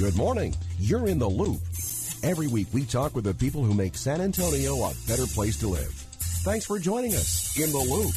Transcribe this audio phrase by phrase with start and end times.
[0.00, 0.56] Good morning.
[0.78, 1.60] You're in the loop.
[2.22, 5.68] Every week we talk with the people who make San Antonio a better place to
[5.68, 5.92] live.
[6.42, 8.10] Thanks for joining us in the loop.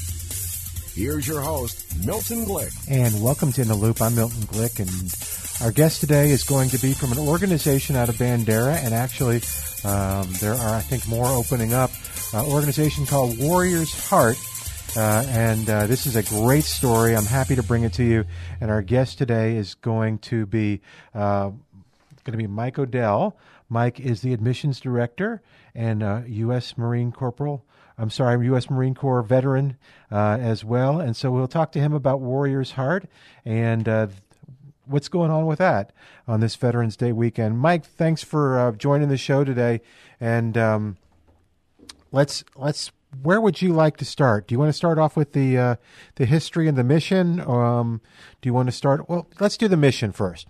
[0.96, 2.72] Here's your host, Milton Glick.
[2.90, 4.02] And welcome to In the Loop.
[4.02, 8.08] I'm Milton Glick, and our guest today is going to be from an organization out
[8.08, 9.42] of Bandera, and actually,
[9.84, 11.92] um, there are, I think, more opening up.
[12.34, 14.38] An organization called Warrior's Heart.
[14.96, 17.16] Uh, and uh, this is a great story.
[17.16, 18.26] I'm happy to bring it to you.
[18.62, 20.82] And our guest today is going to be
[21.16, 21.50] uh,
[22.24, 23.38] going to be Mike O'Dell.
[23.70, 25.42] Mike is the admissions director
[25.76, 26.78] and uh, U.S.
[26.78, 27.66] Marine Corporal.
[27.98, 28.70] I'm sorry, U.S.
[28.70, 29.78] Marine Corps veteran
[30.12, 31.00] uh, as well.
[31.00, 33.06] And so we'll talk to him about Warrior's Heart
[33.46, 34.08] and uh,
[34.86, 35.92] what's going on with that
[36.28, 37.60] on this Veterans Day weekend.
[37.60, 39.82] Mike, thanks for uh, joining the show today.
[40.20, 40.98] And um,
[42.12, 42.92] let's let's.
[43.22, 44.48] Where would you like to start?
[44.48, 45.76] Do you want to start off with the uh,
[46.16, 47.40] the history and the mission?
[47.42, 48.02] Um,
[48.42, 49.08] do you want to start?
[49.08, 50.48] Well, let's do the mission first.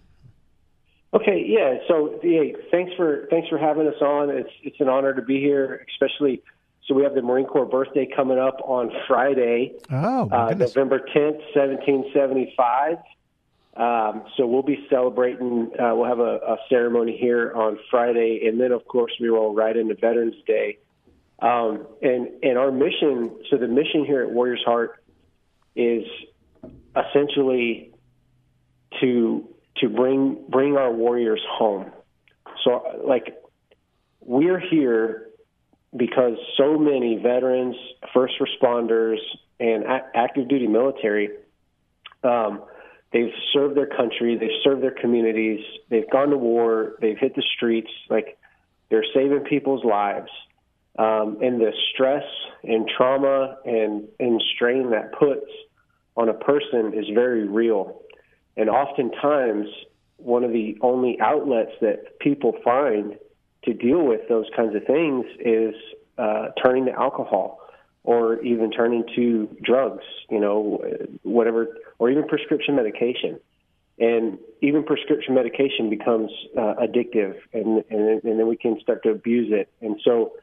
[1.14, 1.78] Okay, yeah.
[1.88, 2.20] So,
[2.72, 4.30] thanks for thanks for having us on.
[4.32, 6.42] It's it's an honor to be here, especially.
[6.88, 10.54] So we have the Marine Corps birthday coming up on Friday, Oh, uh.
[10.58, 12.98] November tenth, seventeen seventy five.
[13.76, 15.72] Um, so we'll be celebrating.
[15.80, 19.54] Uh, we'll have a, a ceremony here on Friday, and then of course we roll
[19.54, 20.78] right into Veterans Day.
[21.40, 23.32] Um, and and our mission.
[23.50, 25.02] So the mission here at Warriors Heart
[25.76, 26.06] is
[26.96, 27.92] essentially
[29.00, 31.92] to to bring bring our warriors home.
[32.64, 33.36] So like
[34.22, 35.30] we're here
[35.96, 37.76] because so many veterans,
[38.14, 39.18] first responders,
[39.60, 41.30] and a- active duty military,
[42.24, 42.64] um,
[43.12, 47.44] they've served their country, they've served their communities, they've gone to war, they've hit the
[47.56, 48.38] streets, like
[48.90, 50.30] they're saving people's lives.
[50.98, 52.24] Um, and the stress
[52.64, 55.50] and trauma and, and strain that puts
[56.16, 58.02] on a person is very real.
[58.58, 59.68] And oftentimes,
[60.18, 63.18] one of the only outlets that people find
[63.64, 65.74] to deal with those kinds of things is
[66.18, 67.60] uh, turning to alcohol
[68.04, 70.84] or even turning to drugs, you know,
[71.24, 71.68] whatever,
[72.00, 73.40] or even prescription medication.
[74.00, 79.12] And even prescription medication becomes uh, addictive, and, and, and then we can start to
[79.12, 79.70] abuse it.
[79.82, 80.34] And so,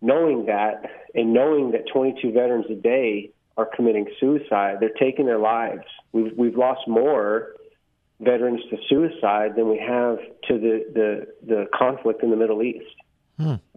[0.00, 5.38] knowing that, and knowing that 22 veterans a day are committing suicide, they're taking their
[5.38, 5.84] lives.
[6.12, 7.54] We've, we've lost more
[8.20, 10.18] veterans to suicide than we have
[10.48, 12.94] to the, the, the conflict in the Middle East.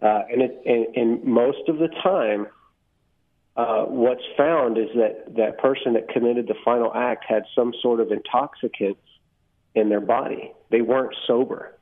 [0.02, 2.46] Uh, and, it, and, and most of the time,
[3.56, 8.00] uh, what's found is that that person that committed the final act had some sort
[8.00, 8.96] of intoxicant
[9.74, 10.52] in their body.
[10.70, 11.76] They weren't sober.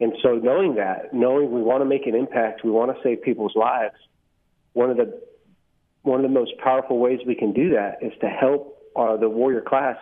[0.00, 3.22] And so, knowing that, knowing we want to make an impact, we want to save
[3.22, 3.94] people's lives.
[4.72, 5.20] One of the
[6.02, 9.28] one of the most powerful ways we can do that is to help uh, the
[9.28, 9.96] warrior class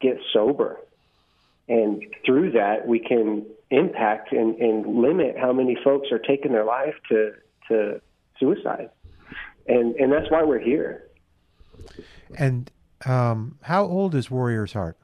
[0.00, 0.78] get sober,
[1.68, 6.64] and through that, we can impact and, and limit how many folks are taking their
[6.64, 7.32] life to
[7.68, 8.00] to
[8.38, 8.90] suicide.
[9.66, 11.08] And and that's why we're here.
[12.36, 12.70] And
[13.06, 14.98] um, how old is Warrior's Heart?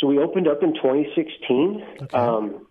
[0.00, 2.66] So we opened up in 2016 um,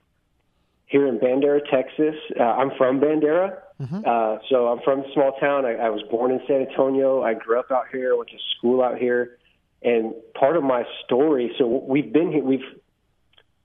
[0.87, 2.15] here in Bandera, Texas.
[2.37, 5.65] Uh, I'm from Bandera, uh, so I'm from a small town.
[5.65, 7.21] I, I was born in San Antonio.
[7.23, 8.15] I grew up out here.
[8.15, 9.37] Went to school out here.
[9.81, 12.43] And part of my story, so we've been here.
[12.43, 12.59] We've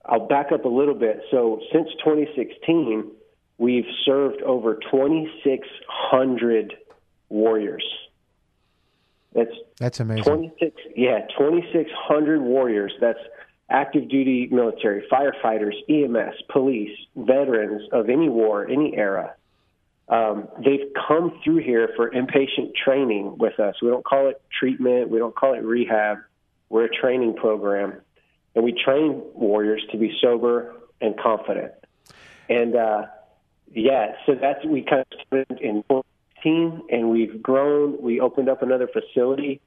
[0.06, 1.22] I'll back up a little bit.
[1.32, 3.10] So since 2016,
[3.58, 6.74] we've served over 2,600
[7.28, 7.84] warriors.
[9.34, 9.50] That's
[9.80, 10.24] That's amazing.
[10.24, 13.18] 26 yeah 2600 warriors that's
[13.68, 19.34] active duty military firefighters ems police veterans of any war any era
[20.08, 23.76] um, they've come through here for inpatient training with us.
[23.80, 25.08] We don't call it treatment.
[25.08, 26.18] We don't call it rehab.
[26.68, 28.00] We're a training program.
[28.54, 31.72] And we train warriors to be sober and confident.
[32.48, 33.06] And uh,
[33.74, 38.00] yeah so that's we kind of started in 2016 and we've grown.
[38.00, 39.60] We opened up another facility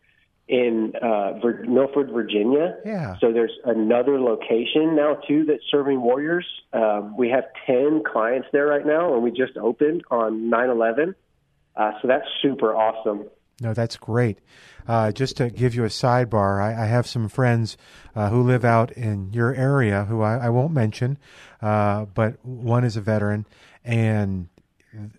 [0.48, 2.78] in uh, Vir- Milford, Virginia.
[2.86, 3.18] Yeah.
[3.20, 6.46] So there's another location now too that's serving warriors.
[6.74, 11.16] Um, we have ten clients there right now, and we just opened on 9/11.
[11.76, 13.26] Uh, so that's super awesome.
[13.60, 14.40] No, that's great.
[14.88, 17.76] Uh, just to give you a sidebar, I, I have some friends
[18.16, 21.18] uh, who live out in your area who I, I won't mention,
[21.62, 23.46] uh, but one is a veteran,
[23.84, 24.48] and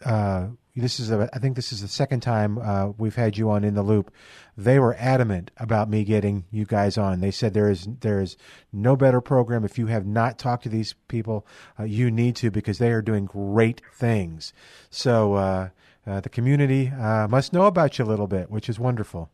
[0.05, 0.47] uh,
[0.81, 3.65] this is a, I think this is the second time uh, we've had you on
[3.65, 4.13] in the loop.
[4.57, 7.21] They were adamant about me getting you guys on.
[7.21, 8.37] They said there is there is
[8.73, 11.47] no better program if you have not talked to these people,
[11.79, 14.53] uh, you need to because they are doing great things.
[14.91, 15.69] So uh,
[16.07, 19.31] uh, the community uh, must know about you a little bit, which is wonderful.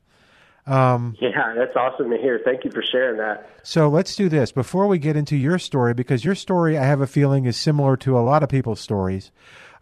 [0.67, 2.41] Um, yeah, that's awesome to hear.
[2.43, 3.49] Thank you for sharing that.
[3.63, 7.03] So let's do this before we get into your story, because your story, I have
[7.03, 9.31] a feeling, is similar to a lot of people's stories.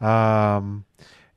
[0.00, 0.84] Um,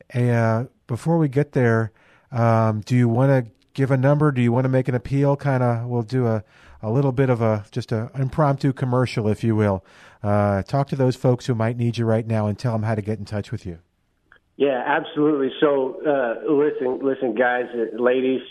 [0.10, 1.92] and before we get there,
[2.32, 4.32] um, do you want to give a number?
[4.32, 5.36] Do you want to make an appeal?
[5.36, 6.44] Kind of, we'll do a,
[6.82, 9.84] a little bit of a just an impromptu commercial, if you will.
[10.24, 12.96] Uh, talk to those folks who might need you right now and tell them how
[12.96, 13.80] to get in touch with you.
[14.58, 15.52] Yeah, absolutely.
[15.60, 18.42] So, uh, listen, listen, guys, uh, ladies,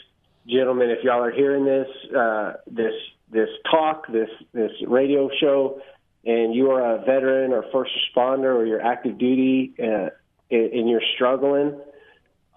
[0.46, 2.92] gentlemen, if y'all are hearing this, uh, this,
[3.30, 5.80] this talk, this, this radio show,
[6.26, 10.10] and you are a veteran or first responder or you're active duty, uh,
[10.50, 11.80] and you're struggling,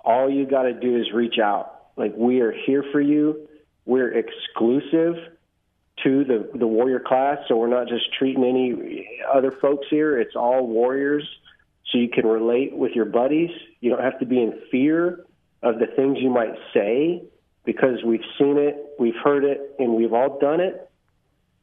[0.03, 1.87] all you got to do is reach out.
[1.95, 3.47] Like we are here for you.
[3.85, 5.15] We're exclusive
[6.03, 10.19] to the the warrior class, so we're not just treating any other folks here.
[10.19, 11.27] It's all warriors,
[11.91, 13.49] so you can relate with your buddies.
[13.79, 15.25] You don't have to be in fear
[15.63, 17.23] of the things you might say
[17.65, 20.89] because we've seen it, we've heard it, and we've all done it.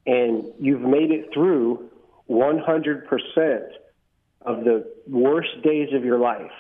[0.07, 1.89] And you've made it through
[2.29, 3.63] 100%
[4.45, 6.53] of the worst days of your life.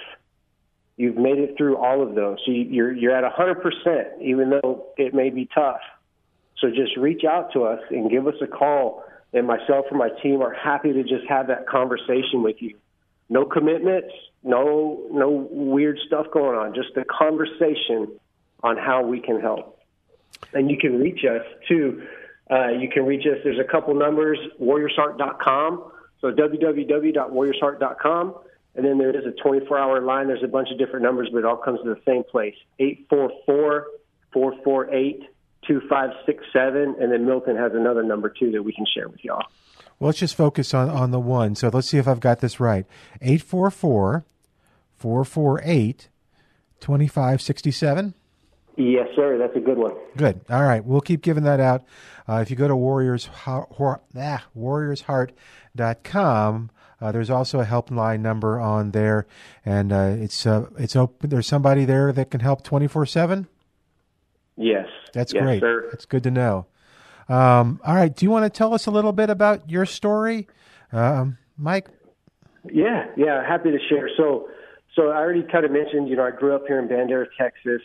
[0.96, 2.38] You've made it through all of those.
[2.46, 5.81] So you're you're at 100%, even though it may be tough.
[6.58, 9.02] So just reach out to us and give us a call.
[9.32, 12.78] And myself and my team are happy to just have that conversation with you.
[13.28, 14.14] No commitments,
[14.44, 16.75] no no weird stuff going on.
[16.75, 18.08] Just a conversation
[18.62, 19.80] on how we can help.
[20.52, 22.06] And you can reach us too.
[22.48, 23.38] Uh, you can reach us.
[23.42, 25.90] There's a couple numbers: warriorsheart.com
[26.25, 28.35] so www.warriorsheart.com.
[28.76, 30.26] And then there is a 24 hour line.
[30.26, 33.87] There's a bunch of different numbers, but it all comes to the same place 844
[34.32, 35.21] 448
[35.67, 36.97] 2567.
[36.99, 39.44] And then Milton has another number too that we can share with y'all.
[40.00, 41.55] Well, let's just focus on, on the one.
[41.55, 42.87] So let's see if I've got this right
[43.21, 44.25] 844
[44.97, 46.09] 448
[46.81, 48.15] 2567.
[48.76, 49.38] Yes, sir.
[49.38, 49.94] That's a good one.
[50.17, 50.41] Good.
[50.50, 50.85] All right.
[50.85, 51.85] We'll keep giving that out.
[52.29, 58.91] Uh, if you go to Warriors, ah, warriorsheart.com, uh, there's also a helpline number on
[58.91, 59.29] there,
[59.65, 61.31] and uh, it's uh, it's open.
[61.31, 63.47] There's somebody there that can help 24 seven.
[64.56, 65.61] Yes, that's yes, great.
[65.61, 65.88] Sir.
[65.91, 66.67] That's good to know.
[67.29, 68.15] Um, all right.
[68.15, 70.49] Do you want to tell us a little bit about your story,
[70.93, 71.88] um, Mike?
[72.73, 73.47] Yeah, yeah.
[73.47, 74.11] Happy to share.
[74.17, 74.49] So,
[74.97, 76.09] so I already kind of mentioned.
[76.09, 77.82] You know, I grew up here in Bandera, Texas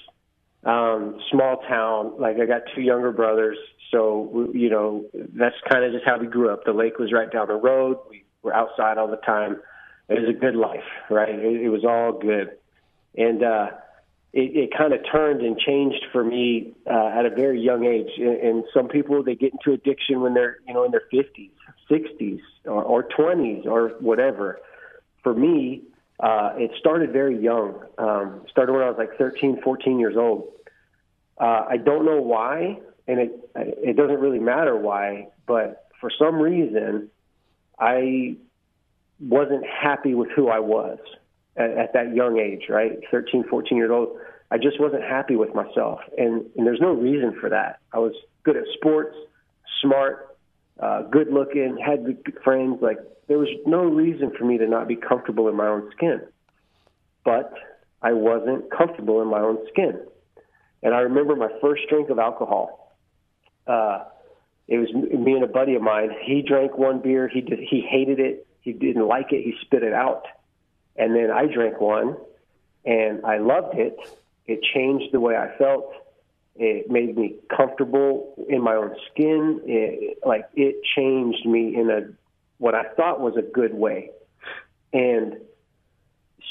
[0.63, 2.19] um, small town.
[2.19, 3.57] Like I got two younger brothers,
[3.91, 6.65] so you know that's kind of just how we grew up.
[6.65, 7.97] The lake was right down the road.
[8.09, 9.61] We were outside all the time.
[10.09, 11.29] It was a good life, right?
[11.29, 12.57] It, it was all good,
[13.15, 13.67] and uh,
[14.33, 18.11] it, it kind of turned and changed for me uh, at a very young age.
[18.17, 21.51] And, and some people they get into addiction when they're you know in their fifties,
[21.89, 24.59] sixties, or twenties, or whatever.
[25.23, 25.83] For me,
[26.19, 27.83] uh, it started very young.
[27.97, 30.51] Um, started when I was like 13, 14 years old.
[31.39, 36.35] Uh, I don't know why, and it it doesn't really matter why, but for some
[36.35, 37.09] reason,
[37.79, 38.35] I
[39.19, 40.99] wasn't happy with who I was
[41.55, 42.99] at, at that young age, right?
[43.11, 44.17] 13, 14 years old.
[44.51, 47.79] I just wasn't happy with myself, and, and there's no reason for that.
[47.93, 49.15] I was good at sports,
[49.81, 50.28] smart,
[50.79, 54.87] uh, good looking, had good friends, like there was no reason for me to not
[54.87, 56.21] be comfortable in my own skin.
[57.23, 57.53] But
[58.01, 59.99] I wasn't comfortable in my own skin.
[60.81, 62.95] And I remember my first drink of alcohol.
[63.67, 64.05] Uh,
[64.67, 66.11] it was me and a buddy of mine.
[66.23, 67.27] He drank one beer.
[67.27, 68.47] He did, he hated it.
[68.61, 69.43] He didn't like it.
[69.43, 70.25] He spit it out.
[70.95, 72.17] And then I drank one,
[72.85, 73.97] and I loved it.
[74.47, 75.93] It changed the way I felt.
[76.61, 79.61] It made me comfortable in my own skin.
[79.63, 82.01] It, like it changed me in a
[82.57, 84.11] what I thought was a good way.
[84.91, 85.37] And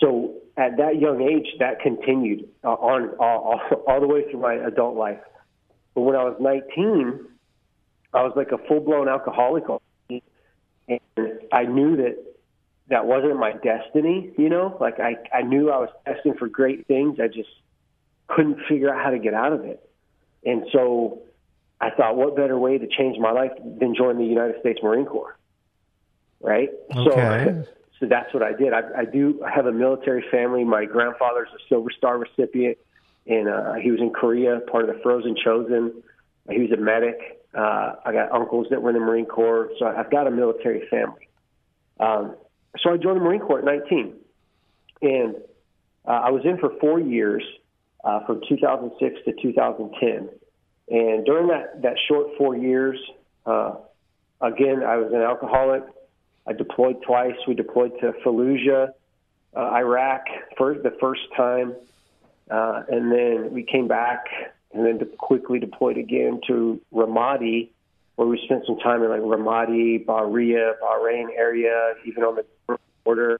[0.00, 4.40] so at that young age, that continued uh, on all, all, all the way through
[4.40, 5.20] my adult life.
[5.94, 7.26] But when I was 19,
[8.14, 9.64] I was like a full blown alcoholic.
[10.08, 11.00] And
[11.52, 12.16] I knew that
[12.88, 16.86] that wasn't my destiny, you know, like I, I knew I was destined for great
[16.86, 17.18] things.
[17.20, 17.50] I just
[18.28, 19.87] couldn't figure out how to get out of it.
[20.44, 21.22] And so
[21.80, 25.06] I thought, what better way to change my life than join the United States Marine
[25.06, 25.38] Corps?
[26.40, 26.70] right?
[26.94, 27.64] Okay.
[27.64, 27.66] So,
[28.00, 28.72] so that's what I did.
[28.72, 30.64] I, I do have a military family.
[30.64, 32.78] My grandfather's a Silver Star recipient,
[33.26, 36.02] and uh, he was in Korea, part of the Frozen Chosen.
[36.50, 37.44] He was a medic.
[37.54, 40.86] Uh, I got uncles that were in the Marine Corps, so I've got a military
[40.88, 41.28] family.
[41.98, 42.36] Um,
[42.80, 44.14] so I joined the Marine Corps at 19,
[45.02, 45.34] and
[46.06, 47.42] uh, I was in for four years,
[48.08, 50.30] uh, from 2006 to 2010.
[50.90, 52.98] And during that that short four years,
[53.44, 53.74] uh,
[54.40, 55.82] again, I was an alcoholic.
[56.46, 57.36] I deployed twice.
[57.46, 58.92] We deployed to Fallujah,
[59.54, 60.22] uh, Iraq,
[60.56, 61.74] for the first time,
[62.50, 64.24] uh, and then we came back
[64.72, 67.68] and then quickly deployed again to Ramadi,
[68.16, 73.38] where we spent some time in like Ramadi, Bahria, Bahrain area, even on the border,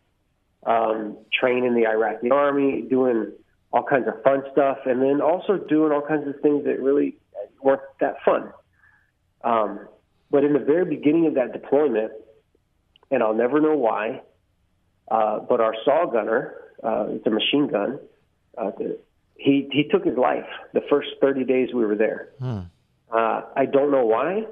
[0.67, 3.33] um, training the Iraqi army, doing
[3.73, 7.17] all kinds of fun stuff, and then also doing all kinds of things that really
[7.63, 8.53] weren't that fun.
[9.45, 9.89] Um,
[10.31, 12.13] but in the very beginning of that deployment,
[13.11, 14.23] and I'll never know why,
[15.11, 17.99] uh, but our saw gunner, uh, it's a machine gun,
[18.57, 18.71] uh,
[19.37, 22.31] he he took his life the first 30 days we were there.
[22.39, 22.61] Hmm.
[23.11, 24.47] Uh, I don't know why.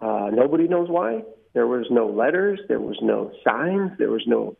[0.00, 1.22] Uh, nobody knows why.
[1.54, 2.60] There was no letters.
[2.68, 3.92] There was no signs.
[3.98, 4.56] There was no.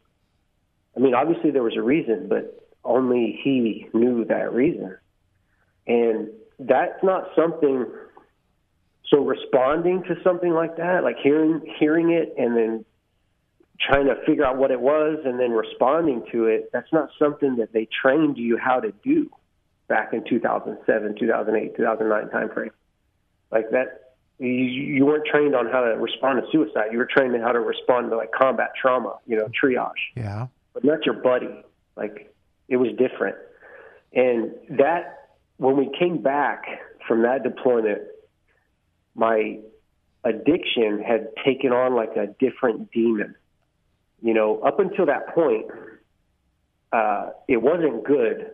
[0.97, 4.97] I mean, obviously there was a reason, but only he knew that reason.
[5.87, 7.87] And that's not something.
[9.09, 12.85] So responding to something like that, like hearing hearing it and then
[13.81, 17.57] trying to figure out what it was and then responding to it, that's not something
[17.57, 19.31] that they trained you how to do
[19.89, 22.71] back in 2007, 2008, 2009 timeframe.
[23.51, 26.87] Like that, you, you weren't trained on how to respond to suicide.
[26.93, 29.91] You were trained on how to respond to like combat trauma, you know, triage.
[30.17, 30.47] Yeah.
[30.73, 31.62] But not your buddy.
[31.97, 32.33] Like
[32.69, 33.37] it was different.
[34.12, 36.64] And that, when we came back
[37.07, 38.02] from that deployment,
[39.14, 39.59] my
[40.25, 43.35] addiction had taken on like a different demon.
[44.23, 45.66] You know, up until that point,
[46.92, 48.52] uh, it wasn't good,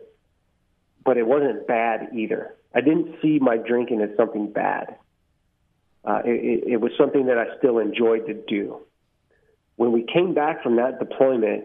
[1.04, 2.54] but it wasn't bad either.
[2.74, 4.96] I didn't see my drinking as something bad.
[6.04, 8.80] Uh, it, it was something that I still enjoyed to do.
[9.76, 11.64] When we came back from that deployment,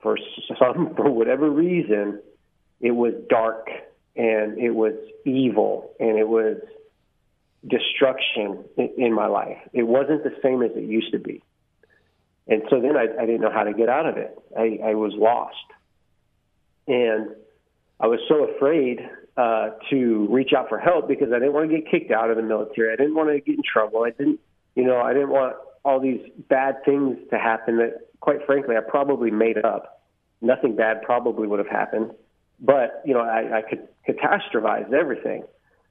[0.00, 0.18] for
[0.58, 2.20] some for whatever reason,
[2.80, 3.68] it was dark
[4.16, 6.56] and it was evil and it was
[7.66, 9.58] destruction in, in my life.
[9.72, 11.42] It wasn't the same as it used to be.
[12.46, 14.36] And so then I, I didn't know how to get out of it.
[14.56, 15.56] I, I was lost.
[16.86, 17.30] And
[18.00, 19.00] I was so afraid
[19.36, 22.36] uh, to reach out for help because I didn't want to get kicked out of
[22.36, 22.92] the military.
[22.92, 24.04] I didn't want to get in trouble.
[24.04, 24.40] I didn't,
[24.74, 25.56] you know, I didn't want
[25.88, 30.02] all these bad things to happen that, quite frankly, I probably made up.
[30.42, 32.12] Nothing bad probably would have happened,
[32.60, 35.42] but you know, I, I could catastrophize everything,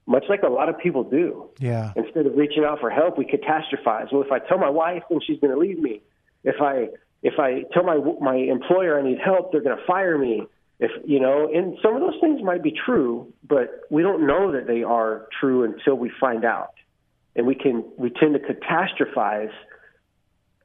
[0.06, 1.50] much like a lot of people do.
[1.58, 1.92] Yeah.
[1.96, 4.10] Instead of reaching out for help, we catastrophize.
[4.10, 6.00] Well, if I tell my wife, then she's going to leave me.
[6.44, 6.88] If I
[7.22, 10.46] if I tell my my employer I need help, they're going to fire me
[10.78, 14.52] if you know and some of those things might be true but we don't know
[14.52, 16.74] that they are true until we find out
[17.34, 19.50] and we can we tend to catastrophize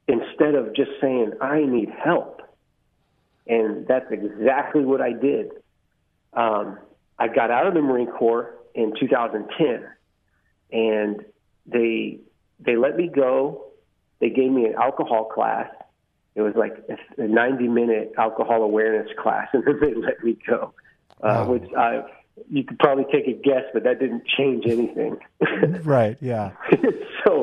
[0.08, 2.42] instead of just saying i need help
[3.46, 5.50] and that's exactly what i did
[6.34, 6.78] um,
[7.18, 9.86] i got out of the marine corps in 2010
[10.72, 11.24] and
[11.66, 12.18] they
[12.60, 13.66] they let me go
[14.20, 15.68] they gave me an alcohol class
[16.34, 16.76] it was like
[17.16, 20.74] a 90 minute alcohol awareness class, and then they let me go,
[21.22, 21.50] uh, wow.
[21.50, 22.02] which I
[22.50, 25.18] you could probably take a guess, but that didn't change anything.
[25.84, 26.16] right.
[26.20, 26.50] Yeah.
[27.24, 27.33] so,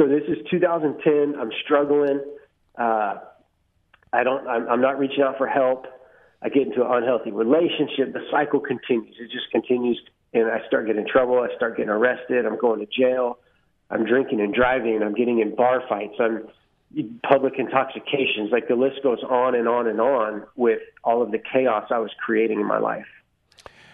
[0.00, 1.38] so this is 2010.
[1.38, 2.20] I'm struggling.
[2.76, 3.16] Uh,
[4.12, 4.46] I don't.
[4.48, 5.86] I'm, I'm not reaching out for help.
[6.42, 8.14] I get into an unhealthy relationship.
[8.14, 9.14] The cycle continues.
[9.20, 10.00] It just continues,
[10.32, 11.38] and I start getting in trouble.
[11.40, 12.46] I start getting arrested.
[12.46, 13.38] I'm going to jail.
[13.90, 15.02] I'm drinking and driving.
[15.02, 16.14] I'm getting in bar fights.
[16.18, 16.48] I'm
[17.22, 18.50] public intoxications.
[18.50, 21.98] Like the list goes on and on and on with all of the chaos I
[21.98, 23.06] was creating in my life.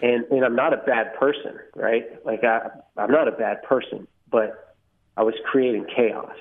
[0.01, 2.05] And and I'm not a bad person, right?
[2.25, 4.66] Like I I'm not a bad person, but
[5.17, 6.35] I was creating chaos.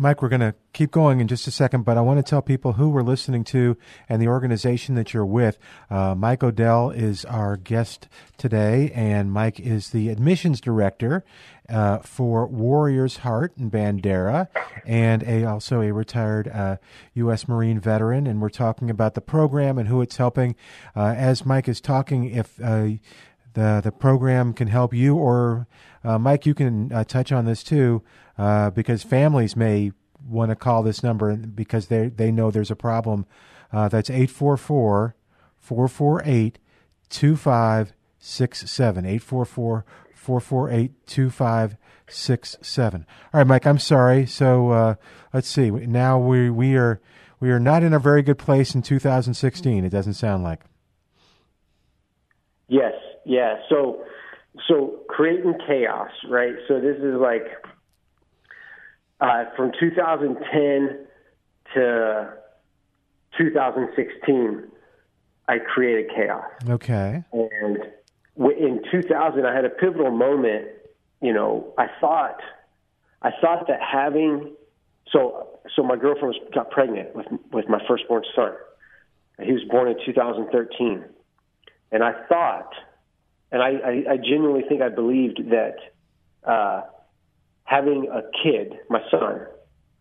[0.00, 2.40] Mike, we're going to keep going in just a second, but I want to tell
[2.40, 3.76] people who we're listening to
[4.08, 5.58] and the organization that you're with.
[5.90, 11.24] Uh, Mike O'Dell is our guest today, and Mike is the admissions director
[11.68, 14.46] uh, for Warriors Heart in Bandera,
[14.86, 16.76] and a, also a retired uh,
[17.14, 17.48] U.S.
[17.48, 18.28] Marine veteran.
[18.28, 20.54] And we're talking about the program and who it's helping.
[20.94, 22.90] Uh, as Mike is talking, if uh,
[23.54, 25.66] the the program can help you, or
[26.04, 28.02] uh, Mike, you can touch on this too
[28.36, 29.92] uh, because families may
[30.26, 33.26] want to call this number because they they know there's a problem.
[33.72, 35.14] Uh, that's 844
[35.60, 36.58] 448
[37.10, 39.04] 2567.
[39.04, 43.06] 844 448 2567.
[43.32, 44.26] All right, Mike, I'm sorry.
[44.26, 44.96] So uh,
[45.32, 45.70] let's see.
[45.70, 47.00] Now we, we, are,
[47.40, 50.60] we are not in a very good place in 2016, it doesn't sound like.
[52.68, 52.92] Yes,
[53.24, 53.56] yeah.
[53.68, 54.04] So,
[54.68, 56.54] so creating chaos, right?
[56.66, 57.46] So this is like
[59.20, 61.06] uh, from 2010
[61.74, 62.32] to
[63.36, 64.62] 2016,
[65.48, 66.44] I created chaos.
[66.68, 67.24] Okay.
[67.32, 67.78] And
[68.36, 70.68] w- in 2000, I had a pivotal moment.
[71.20, 72.40] You know, I thought,
[73.22, 74.54] I thought that having,
[75.10, 78.52] so so my girlfriend was, got pregnant with with my firstborn son.
[79.42, 81.04] He was born in 2013,
[81.92, 82.70] and I thought,
[83.50, 85.76] and I, I, I genuinely think I believed that
[86.44, 86.82] uh,
[87.64, 89.46] having a kid, my son,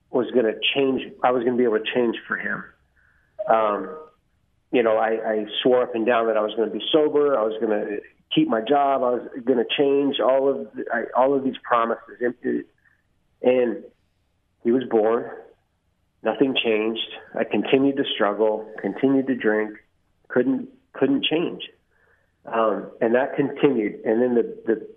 [0.09, 1.01] was going to change.
[1.23, 2.63] I was going to be able to change for him.
[3.49, 3.97] Um,
[4.71, 7.37] you know, I, I swore up and down that I was going to be sober.
[7.37, 7.99] I was going to
[8.33, 9.03] keep my job.
[9.03, 12.35] I was going to change all of the, I, all of these promises.
[13.41, 13.83] And
[14.63, 15.29] he was born.
[16.23, 17.07] Nothing changed.
[17.37, 19.77] I continued to struggle, continued to drink,
[20.27, 21.61] couldn't couldn't change,
[22.51, 24.01] um, and that continued.
[24.05, 24.87] And then the the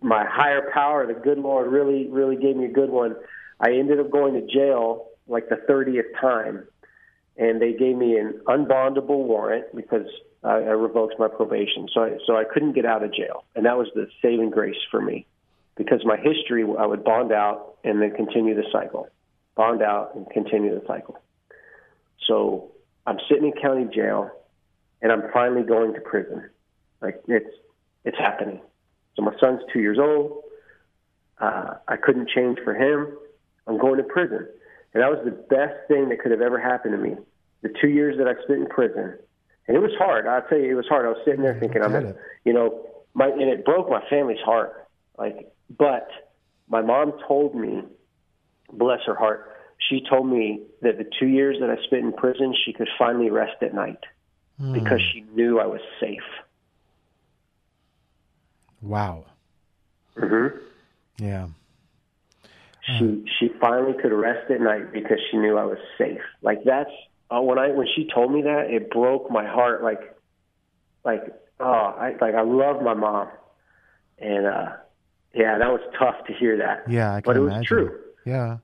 [0.00, 3.16] my higher power, the good Lord, really really gave me a good one.
[3.60, 6.66] I ended up going to jail like the thirtieth time
[7.38, 10.06] and they gave me an unbondable warrant because
[10.42, 11.88] I, I revoked my probation.
[11.94, 14.76] So I, so I couldn't get out of jail, and that was the saving grace
[14.90, 15.26] for me,
[15.76, 19.08] because my history I would bond out and then continue the cycle,
[19.54, 21.20] bond out and continue the cycle.
[22.26, 22.72] So
[23.06, 24.30] I'm sitting in county jail,
[25.02, 26.48] and I'm finally going to prison.
[27.00, 27.50] Like it's
[28.04, 28.60] it's happening.
[29.16, 30.42] So my son's two years old.
[31.40, 33.16] Uh, I couldn't change for him.
[33.66, 34.48] I'm going to prison.
[34.94, 37.16] And that was the best thing that could have ever happened to me.
[37.62, 39.18] The two years that I spent in prison,
[39.66, 40.26] and it was hard.
[40.26, 41.06] I'll tell you, it was hard.
[41.06, 42.14] I was sitting there thinking, I'm,
[42.44, 44.88] you know, my and it broke my family's heart.
[45.16, 46.08] Like, but
[46.68, 47.82] my mom told me,
[48.72, 49.56] bless her heart,
[49.88, 53.30] she told me that the two years that I spent in prison, she could finally
[53.30, 53.98] rest at night
[54.58, 56.22] because she knew I was safe.
[58.82, 59.24] Wow.
[60.16, 60.46] hmm
[61.18, 61.48] Yeah.
[62.86, 66.20] she she finally could rest at night because she knew I was safe.
[66.42, 66.90] Like that's
[67.30, 69.82] uh, when I when she told me that it broke my heart.
[69.82, 70.00] Like
[71.04, 71.22] like
[71.60, 71.64] oh
[71.98, 73.28] I like I love my mom,
[74.18, 74.68] and uh
[75.34, 76.90] yeah that was tough to hear that.
[76.90, 77.66] Yeah, I can but it was imagine.
[77.66, 77.98] true.
[78.24, 78.58] Yeah.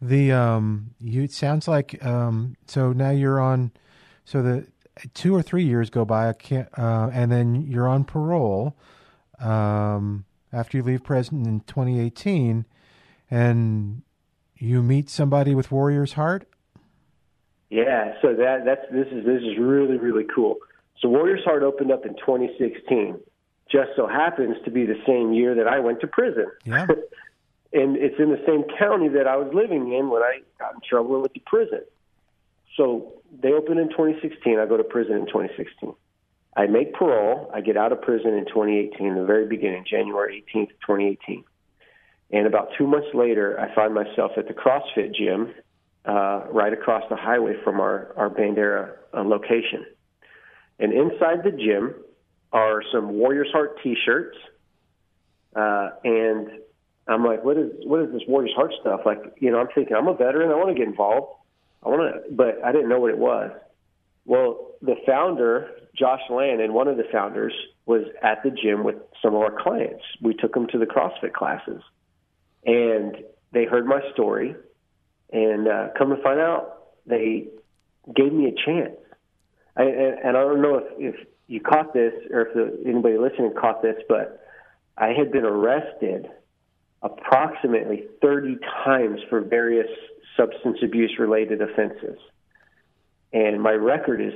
[0.00, 3.72] The um you it sounds like um so now you're on
[4.24, 4.66] so the
[5.12, 8.76] two or three years go by I can't uh and then you're on parole
[9.40, 12.64] um after you leave prison in 2018
[13.30, 14.02] and
[14.56, 16.46] you meet somebody with warrior's heart
[17.70, 20.58] Yeah, so that that's this is this is really really cool.
[21.00, 23.18] So Warriors Heart opened up in 2016.
[23.70, 26.46] Just so happens to be the same year that I went to prison.
[26.64, 26.86] Yeah.
[27.72, 30.80] and it's in the same county that I was living in when I got in
[30.88, 31.80] trouble with the prison.
[32.76, 34.58] So they opened in 2016.
[34.58, 35.94] I go to prison in 2016.
[36.56, 37.50] I make parole.
[37.52, 41.44] I get out of prison in 2018, the very beginning, January 18th, 2018.
[42.30, 45.52] And about two months later, I find myself at the CrossFit gym
[46.04, 49.84] uh, right across the highway from our, our Bandera uh, location.
[50.78, 51.94] And inside the gym
[52.52, 54.36] are some Warriors Heart T-shirts,
[55.54, 56.50] uh, and
[57.06, 59.00] I'm like, what is what is this Warriors Heart stuff?
[59.06, 60.50] Like, you know, I'm thinking I'm a veteran.
[60.50, 61.34] I want to get involved.
[61.84, 63.50] I want to, but I didn't know what it was.
[64.24, 67.52] Well, the founder, Josh Land, and one of the founders
[67.86, 70.02] was at the gym with some of our clients.
[70.22, 71.82] We took them to the CrossFit classes,
[72.64, 73.16] and
[73.52, 74.54] they heard my story.
[75.32, 77.48] And uh, come to find out, they
[78.14, 78.96] gave me a chance.
[79.76, 83.18] I, and, and I don't know if, if you caught this or if the, anybody
[83.18, 84.40] listening caught this, but
[84.96, 86.26] I had been arrested
[87.02, 89.88] approximately 30 times for various
[90.36, 92.18] substance abuse related offenses.
[93.32, 94.34] And my record is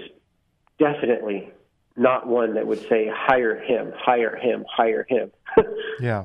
[0.79, 1.51] definitely
[1.97, 5.31] not one that would say hire him, hire him, hire him.
[6.01, 6.25] yeah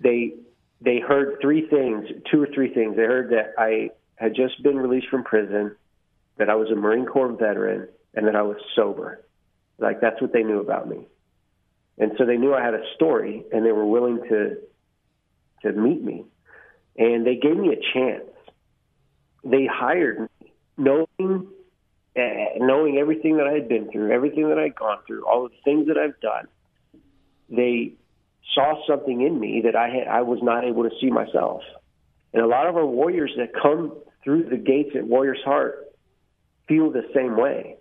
[0.00, 0.34] they
[0.80, 2.96] they heard three things, two or three things.
[2.96, 5.74] They heard that I had just been released from prison,
[6.36, 9.24] that I was a Marine Corps veteran, and that I was sober.
[9.78, 11.06] Like that's what they knew about me.
[11.98, 14.56] And so they knew I had a story and they were willing to
[15.62, 16.24] to meet me.
[16.96, 18.24] And they gave me a chance.
[19.50, 21.48] They hired me knowing
[22.16, 22.20] uh,
[22.56, 25.86] knowing everything that I had been through, everything that I'd gone through, all the things
[25.86, 26.48] that I've done.
[27.48, 27.92] They
[28.54, 31.62] saw something in me that I had I was not able to see myself.
[32.32, 35.86] And a lot of our warriors that come through the gates at Warriors Heart
[36.66, 37.76] feel the same way.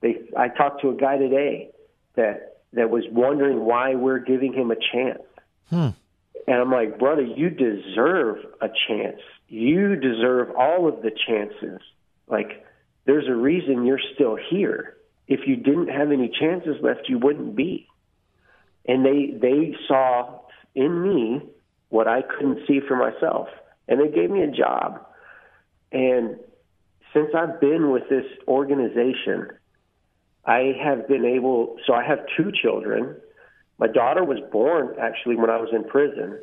[0.00, 1.70] They I talked to a guy today
[2.14, 5.22] that that was wondering why we're giving him a chance.
[5.70, 5.88] Hmm.
[6.48, 9.20] And I'm like, brother, you deserve a chance.
[9.48, 11.82] You deserve all of the chances.
[12.26, 12.64] Like,
[13.04, 14.96] there's a reason you're still here.
[15.26, 17.86] if you didn't have any chances left, you wouldn't be.
[18.86, 20.40] And they they saw
[20.74, 21.42] in me
[21.90, 23.48] what I couldn't see for myself,
[23.86, 25.06] and they gave me a job.
[25.92, 26.38] And
[27.12, 29.48] since I've been with this organization,
[30.46, 31.76] I have been able.
[31.86, 33.16] So I have two children.
[33.78, 36.40] My daughter was born actually when I was in prison,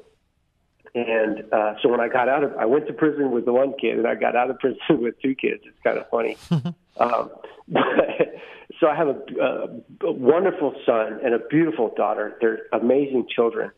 [0.93, 3.73] and uh, so when I got out of, I went to prison with the one
[3.79, 5.63] kid, and I got out of prison with two kids.
[5.65, 6.37] It's kind of funny.
[6.97, 7.29] um,
[7.67, 7.83] but,
[8.79, 12.37] so I have a, a, a wonderful son and a beautiful daughter.
[12.39, 13.71] They're amazing children.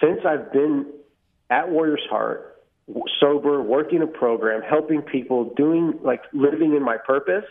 [0.00, 0.92] Since I've been
[1.48, 2.62] at Warriors Heart,
[3.18, 7.44] sober, working a program, helping people, doing like living in my purpose,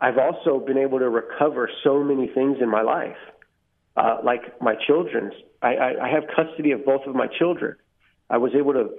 [0.00, 3.16] I've also been able to recover so many things in my life,
[3.98, 5.34] uh, like my children's.
[5.60, 7.76] I, I, I have custody of both of my children.
[8.30, 8.90] I was able to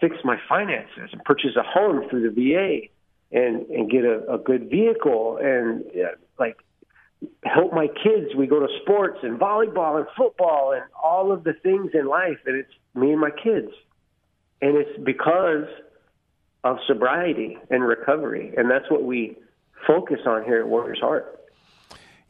[0.00, 2.88] fix my finances and purchase a home through the VA
[3.36, 6.56] and and get a, a good vehicle and uh, like
[7.44, 8.34] help my kids.
[8.36, 12.38] We go to sports and volleyball and football and all of the things in life
[12.46, 13.72] and it's me and my kids.
[14.62, 15.68] And it's because
[16.64, 18.52] of sobriety and recovery.
[18.56, 19.36] And that's what we
[19.86, 21.39] focus on here at Warriors Heart.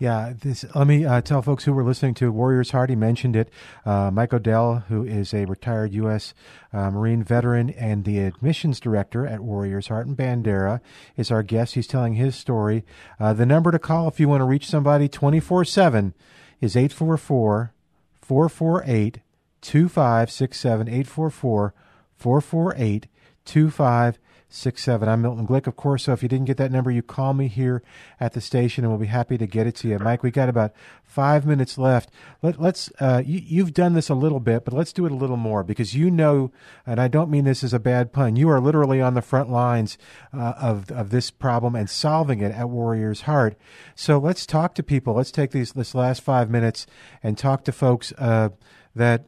[0.00, 2.88] Yeah, this, let me uh, tell folks who were listening to Warriors Heart.
[2.88, 3.50] He mentioned it.
[3.84, 6.32] Uh, Mike O'Dell, who is a retired U.S.
[6.72, 10.80] Uh, Marine veteran and the admissions director at Warriors Heart in Bandera,
[11.18, 11.74] is our guest.
[11.74, 12.82] He's telling his story.
[13.20, 16.14] Uh, the number to call if you want to reach somebody 24 7
[16.62, 17.74] is 844
[18.22, 19.20] 448
[19.60, 20.88] 2567.
[20.88, 21.74] 844
[22.16, 23.06] 448
[23.44, 25.08] 2567 six seven.
[25.08, 26.04] I'm Milton Glick, of course.
[26.04, 27.82] So if you didn't get that number, you call me here
[28.18, 29.98] at the station, and we'll be happy to get it to you.
[29.98, 30.72] Mike, we got about
[31.04, 32.10] five minutes left.
[32.42, 35.16] Let, us uh, you, have done this a little bit, but let's do it a
[35.16, 36.50] little more because you know,
[36.84, 38.36] and I don't mean this as a bad pun.
[38.36, 39.96] You are literally on the front lines
[40.32, 43.56] uh, of of this problem and solving it at Warriors Heart.
[43.94, 45.14] So let's talk to people.
[45.14, 46.86] Let's take these this last five minutes
[47.22, 48.50] and talk to folks uh,
[48.94, 49.26] that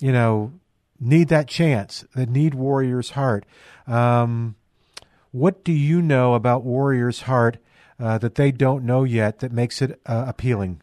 [0.00, 0.52] you know
[1.00, 3.44] need that chance, that need Warriors Heart.
[3.86, 4.56] Um,
[5.32, 7.58] what do you know about Warriors Heart
[8.00, 10.80] uh, that they don't know yet that makes it uh, appealing?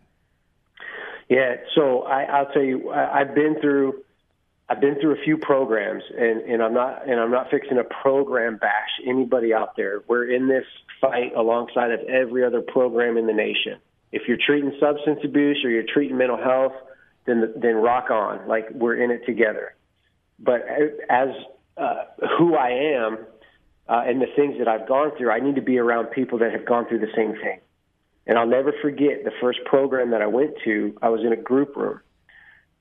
[1.30, 4.04] Yeah, so I, I'll tell you, I, I've been through.
[4.69, 7.84] I've been through a few programs, and, and I'm not and I'm not fixing a
[7.84, 10.04] program bash anybody out there.
[10.08, 10.65] We're in this
[11.02, 13.80] fight alongside of every other program in the nation.
[14.12, 16.73] If you're treating substance abuse or you're treating mental health,
[17.26, 18.47] then then rock on.
[18.47, 19.76] Like we're in it together.
[20.43, 20.65] But
[21.10, 21.29] as
[21.77, 22.03] uh,
[22.38, 23.17] who I am
[23.88, 26.51] uh, and the things that I've gone through, I need to be around people that
[26.51, 27.60] have gone through the same thing.
[28.27, 30.97] And I'll never forget the first program that I went to.
[31.01, 31.99] I was in a group room,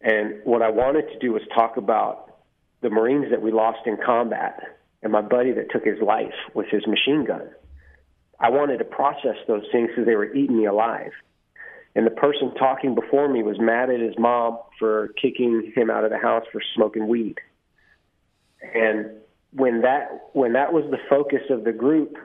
[0.01, 2.37] and what I wanted to do was talk about
[2.81, 4.61] the Marines that we lost in combat
[5.03, 7.48] and my buddy that took his life with his machine gun.
[8.38, 11.12] I wanted to process those things because they were eating me alive.
[11.94, 16.05] And the person talking before me was mad at his mom for kicking him out
[16.05, 17.37] of the house for smoking weed.
[18.75, 19.11] And
[19.53, 22.16] when that when that was the focus of the group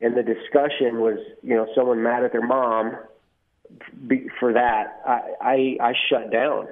[0.00, 2.96] and the discussion was, you know, someone mad at their mom
[4.38, 6.68] for that, I I, I shut down.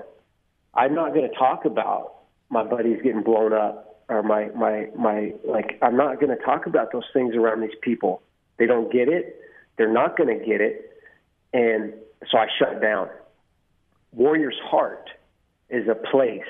[0.74, 2.14] I'm not going to talk about
[2.50, 6.66] my buddies getting blown up or my my my like I'm not going to talk
[6.66, 8.22] about those things around these people.
[8.59, 9.40] They don't get it.
[9.76, 10.90] They're not going to get it.
[11.52, 11.92] And
[12.30, 13.09] so I shut down.
[14.12, 15.11] Warrior's Heart
[15.68, 16.42] is a place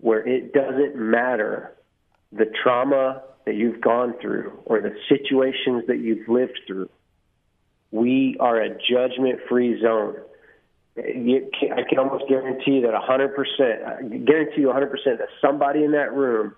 [0.00, 1.74] where it doesn't matter
[2.32, 6.88] the trauma that you've gone through or the situations that you've lived through.
[7.90, 10.16] We are a judgment free zone.
[10.98, 16.54] I can almost guarantee that 100%, guarantee you 100% that somebody in that room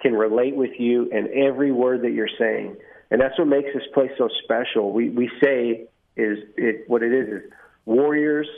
[0.00, 2.76] can relate with you and every word that you're saying.
[3.10, 4.92] And that's what makes this place so special.
[4.92, 7.52] We, we say is it, what it is is
[7.84, 8.48] warriors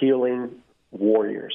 [0.00, 0.50] healing
[0.90, 1.54] warriors.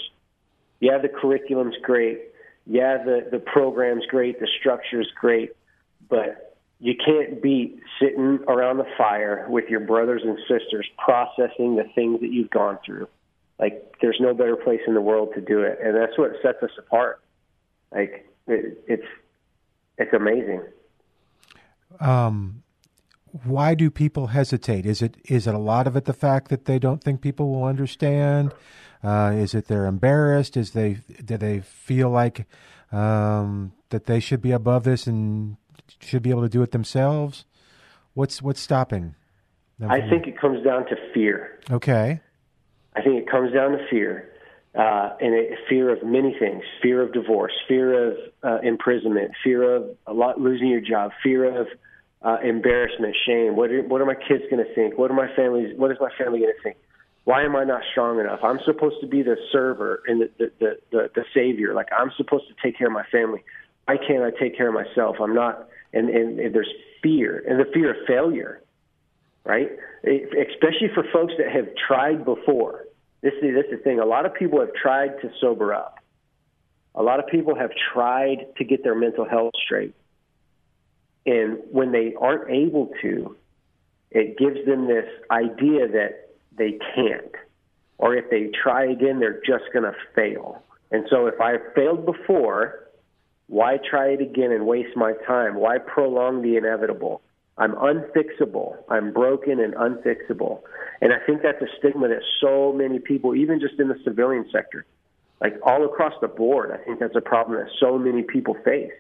[0.80, 2.22] Yeah, the curriculum's great.
[2.66, 4.40] Yeah, the, the program's great.
[4.40, 5.52] The structure's great.
[6.10, 11.86] But you can't beat sitting around the fire with your brothers and sisters processing the
[11.96, 13.08] things that you've gone through.
[13.60, 15.80] Like, there's no better place in the world to do it.
[15.82, 17.22] And that's what sets us apart.
[17.92, 19.08] Like, it, it's,
[19.98, 20.62] it's amazing.
[22.02, 22.64] Um,
[23.44, 24.86] why do people hesitate?
[24.86, 27.52] Is it is it a lot of it the fact that they don't think people
[27.52, 28.54] will understand?
[29.04, 30.56] Uh, is it they're embarrassed?
[30.56, 32.46] Is they do they feel like
[32.92, 35.58] um, that they should be above this and
[36.00, 37.46] should be able to do it themselves?
[38.14, 39.16] What's what's stopping?
[39.86, 41.60] I think it comes down to fear.
[41.70, 42.22] Okay.
[42.96, 44.32] I think it comes down to fear,
[44.74, 49.76] uh, and a fear of many things: fear of divorce, fear of uh, imprisonment, fear
[49.76, 51.68] of a lot losing your job, fear of
[52.26, 53.56] uh, embarrassment, shame.
[53.56, 54.98] What are, what are my kids going to think?
[54.98, 55.78] What are my families?
[55.78, 56.78] What is my family going to think?
[57.24, 58.40] Why am I not strong enough?
[58.44, 61.74] I'm supposed to be the server and the, the, the, the, the savior.
[61.74, 63.44] Like I'm supposed to take care of my family.
[63.86, 65.18] Why can't I take care of myself?
[65.22, 65.68] I'm not.
[65.94, 66.70] And, and, and there's
[67.02, 68.62] fear and the fear of failure,
[69.44, 69.70] right?
[70.04, 72.86] Especially for folks that have tried before.
[73.22, 74.00] This is, this is the thing.
[74.00, 76.00] A lot of people have tried to sober up.
[76.96, 79.96] A lot of people have tried to get their mental health straight.
[81.26, 83.36] And when they aren't able to,
[84.12, 87.36] it gives them this idea that they can't.
[87.98, 90.64] Or if they try again, they're just going to fail.
[90.92, 92.90] And so if I failed before,
[93.48, 95.56] why try it again and waste my time?
[95.56, 97.22] Why prolong the inevitable?
[97.58, 98.78] I'm unfixable.
[98.90, 100.62] I'm broken and unfixable.
[101.02, 104.46] And I think that's a stigma that so many people, even just in the civilian
[104.52, 104.86] sector,
[105.42, 108.92] like all across the board, I think that's a problem that so many people face.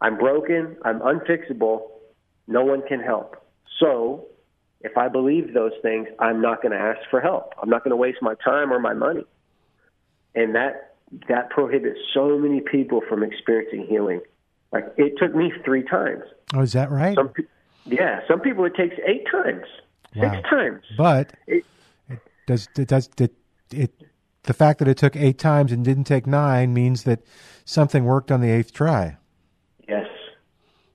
[0.00, 0.76] I'm broken.
[0.84, 1.88] I'm unfixable.
[2.46, 3.36] No one can help.
[3.80, 4.26] So
[4.80, 7.54] if I believe those things, I'm not going to ask for help.
[7.60, 9.24] I'm not going to waste my time or my money.
[10.34, 10.94] And that
[11.28, 14.20] that prohibits so many people from experiencing healing.
[14.72, 16.24] Like it took me three times.
[16.54, 17.14] Oh, is that right?
[17.14, 17.32] Some,
[17.84, 19.64] yeah, some people it takes eight times,
[20.14, 20.32] wow.
[20.32, 20.82] six times.
[20.98, 21.64] But it,
[22.08, 23.34] it does it does it,
[23.70, 23.92] it
[24.42, 27.20] the fact that it took eight times and didn't take nine means that
[27.64, 29.16] something worked on the eighth try.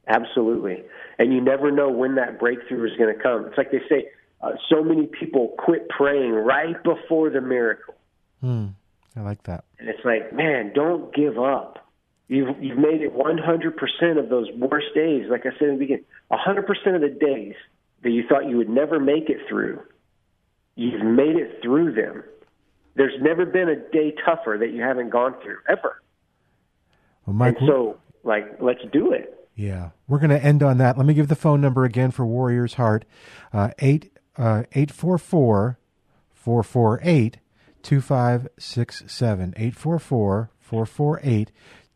[0.08, 0.84] Absolutely.
[1.20, 3.46] And you never know when that breakthrough is going to come.
[3.46, 4.10] It's like they say,
[4.42, 7.96] uh, so many people quit praying right before the miracle.
[8.42, 8.68] Hmm.
[9.16, 9.66] I like that.
[9.80, 11.78] And it's like, man, don't give up.
[12.28, 15.26] You've you've made it 100% of those worst days.
[15.30, 17.56] Like I said in the beginning, 100% of the days
[18.04, 19.82] that you thought you would never make it through,
[20.76, 22.24] you've made it through them.
[22.96, 26.02] There's never been a day tougher that you haven't gone through ever.
[27.26, 29.41] Well, Mike, and so, like, let's do it.
[29.56, 30.98] Yeah, we're going to end on that.
[30.98, 33.06] Let me give the phone number again for Warriors Heart:
[33.54, 35.78] uh, eight uh, eight four four
[36.34, 37.38] four four eight
[37.84, 41.52] 2567 844 448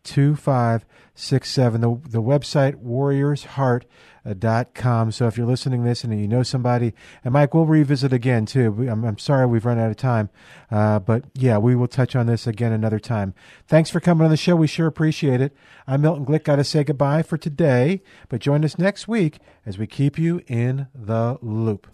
[0.06, 6.94] 2567 the the website warriorsheart.com so if you're listening to this and you know somebody
[7.24, 8.88] and Mike we'll revisit again too.
[8.90, 10.30] I'm, I'm sorry we've run out of time
[10.72, 13.34] uh, but yeah we will touch on this again another time.
[13.68, 14.56] Thanks for coming on the show.
[14.56, 15.54] We sure appreciate it.
[15.88, 16.44] I'm Milton Glick.
[16.44, 20.42] Got to say goodbye for today but join us next week as we keep you
[20.48, 21.88] in the loop.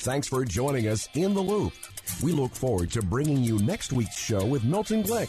[0.00, 1.74] Thanks for joining us in the loop.
[2.22, 5.28] We look forward to bringing you next week's show with Milton Glick.